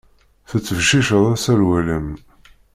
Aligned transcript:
Tettbecciceḍ 0.49 1.23
aserwal-im. 1.33 2.09